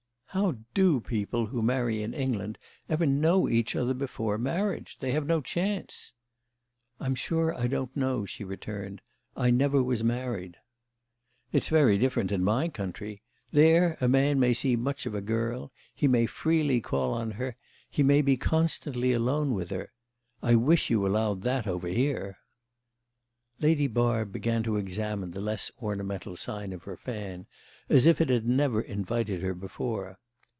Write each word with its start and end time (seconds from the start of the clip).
"How 0.33 0.55
do 0.73 1.01
people 1.01 1.47
who 1.47 1.61
marry 1.61 2.01
in 2.01 2.13
England 2.13 2.57
ever 2.87 3.05
know 3.05 3.49
each 3.49 3.75
other 3.75 3.93
before 3.93 4.37
marriage? 4.37 4.95
They 5.01 5.11
have 5.11 5.27
no 5.27 5.41
chance." 5.41 6.13
"I'm 7.01 7.15
sure 7.15 7.53
I 7.53 7.67
don't 7.67 7.93
know," 7.97 8.23
she 8.23 8.45
returned. 8.45 9.01
"I 9.35 9.51
never 9.51 9.83
was 9.83 10.05
married." 10.05 10.55
"It's 11.51 11.67
very 11.67 11.97
different 11.97 12.31
in 12.31 12.45
my 12.45 12.69
country. 12.69 13.21
There 13.51 13.97
a 13.99 14.07
man 14.07 14.39
may 14.39 14.53
see 14.53 14.77
much 14.77 15.05
of 15.05 15.13
a 15.13 15.19
girl; 15.19 15.73
he 15.93 16.07
may 16.07 16.27
freely 16.27 16.79
call 16.79 17.13
on 17.13 17.31
her, 17.31 17.57
he 17.89 18.01
may 18.01 18.21
be 18.21 18.37
constantly 18.37 19.11
alone 19.11 19.53
with 19.53 19.69
her. 19.69 19.91
I 20.41 20.55
wish 20.55 20.89
you 20.89 21.05
allowed 21.05 21.41
that 21.41 21.67
over 21.67 21.89
here." 21.89 22.37
Lady 23.59 23.85
Barb 23.85 24.31
began 24.31 24.63
to 24.63 24.77
examine 24.77 25.31
the 25.31 25.41
less 25.41 25.71
ornamental 25.83 26.35
side 26.37 26.71
of 26.73 26.83
her 26.85 26.97
fan 26.97 27.45
as 27.89 28.07
if 28.07 28.19
it 28.21 28.29
had 28.29 28.47
never 28.47 28.81
invited 28.81 29.41
her 29.43 29.53
before. 29.53 30.17